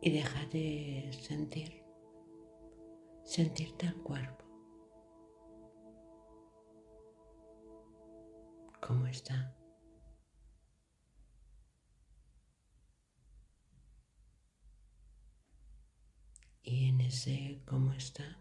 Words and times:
y 0.00 0.10
deja 0.10 0.46
de 0.46 1.10
sentir, 1.12 1.82
sentirte 3.24 3.86
el 3.86 3.96
cuerpo. 4.02 4.44
¿Cómo 8.80 9.06
está? 9.06 9.54
Y 16.62 16.88
en 16.88 17.00
ese 17.00 17.62
cómo 17.66 17.92
está, 17.92 18.38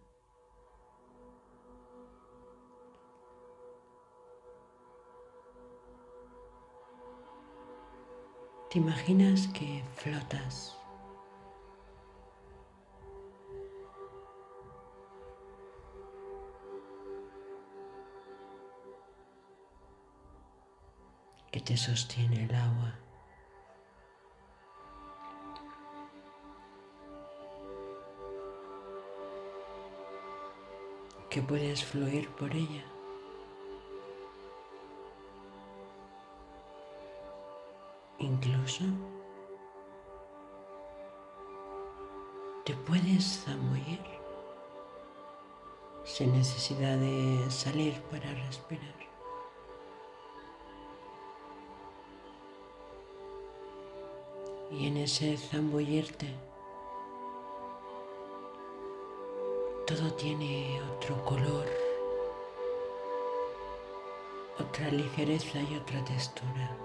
te 8.69 8.79
imaginas 8.79 9.47
que 9.47 9.81
flotas 9.95 10.77
que 21.51 21.59
te 21.61 21.77
sostiene 21.77 22.45
el 22.45 22.55
agua. 22.55 22.95
que 31.29 31.41
puedes 31.41 31.83
fluir 31.83 32.29
por 32.29 32.51
ella. 32.51 32.83
Incluso 38.19 38.85
te 42.65 42.73
puedes 42.73 43.43
zamullir 43.45 44.01
sin 46.03 46.33
necesidad 46.33 46.97
de 46.97 47.45
salir 47.51 48.01
para 48.09 48.33
respirar. 48.45 49.06
Y 54.71 54.87
en 54.87 54.97
ese 54.97 55.37
zambullirte 55.37 56.27
todo 59.85 60.13
tiene 60.13 60.81
otro 60.95 61.23
color, 61.23 61.65
otra 64.59 64.89
ligereza 64.89 65.59
y 65.61 65.77
otra 65.77 66.03
textura. 66.03 66.77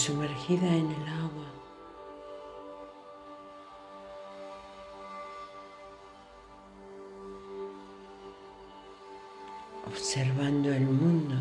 sumergida 0.00 0.66
en 0.66 0.90
el 0.90 1.08
agua. 1.08 1.29
Observando 9.90 10.72
el 10.72 10.86
mundo 10.86 11.34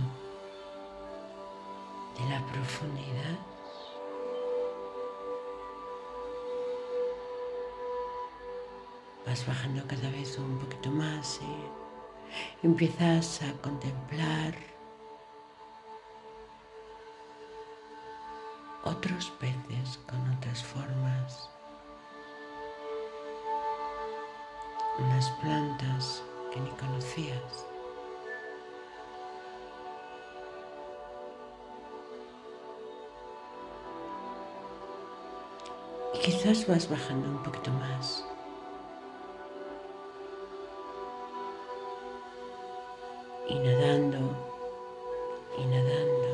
de 2.18 2.30
la 2.32 2.44
profundidad. 2.48 3.38
Vas 9.28 9.46
bajando 9.46 9.84
cada 9.88 10.10
vez 10.10 10.40
un 10.40 10.58
poquito 10.58 10.90
más 10.90 11.40
y 11.42 12.66
empiezas 12.66 13.44
a 13.44 13.54
contemplar 13.62 14.56
otros 18.84 19.32
peces 19.40 20.00
con 20.10 20.38
otras 20.38 20.64
formas, 20.64 21.52
unas 24.98 25.30
plantas 25.42 26.24
que 26.52 26.60
ni 26.60 26.70
conocías. 26.72 27.69
Y 36.14 36.20
quizás 36.20 36.68
vas 36.68 36.90
bajando 36.90 37.30
un 37.30 37.44
poquito 37.44 37.72
más. 37.72 38.24
Y 43.48 43.56
nadando, 43.56 44.20
y 45.58 45.66
nadando. 45.66 46.30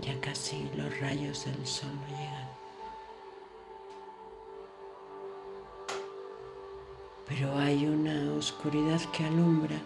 Ya 0.00 0.20
casi 0.20 0.70
los 0.74 1.00
rayos 1.00 1.44
del 1.44 1.66
sol 1.66 1.90
no 1.94 2.16
llegan. 2.16 2.48
Pero 7.26 7.56
hay 7.58 7.86
una 7.86 8.34
oscuridad 8.34 9.00
que 9.12 9.24
alumbra. 9.24 9.76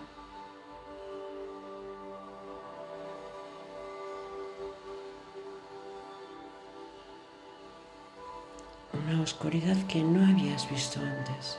Una 9.04 9.22
oscuridad 9.22 9.76
que 9.86 10.02
no 10.02 10.24
habías 10.24 10.70
visto 10.70 11.00
antes. 11.00 11.58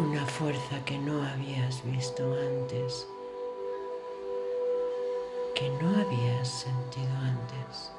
una 0.00 0.24
fuerza 0.24 0.82
que 0.86 0.96
no 0.98 1.22
habías 1.22 1.84
visto 1.84 2.24
antes, 2.32 3.06
que 5.54 5.68
no 5.68 5.90
habías 6.00 6.48
sentido 6.48 7.12
antes. 7.18 7.92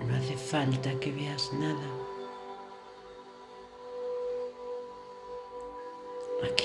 No 0.00 0.16
hace 0.16 0.36
falta 0.36 0.98
que 0.98 1.12
veas 1.12 1.52
nada. 1.52 2.11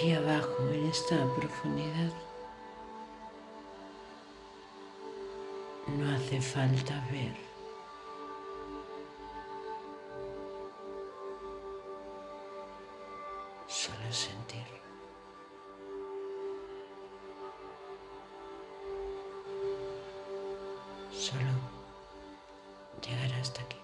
aquí 0.07 0.13
abajo, 0.13 0.63
en 0.71 0.85
esta 0.85 1.17
profundidad. 1.35 2.13
No 5.87 6.15
hace 6.15 6.39
falta 6.41 7.05
ver. 7.11 7.35
Solo 13.67 14.11
sentir. 14.11 14.67
Solo 21.11 21.51
llegar 23.01 23.41
hasta 23.41 23.61
aquí. 23.61 23.76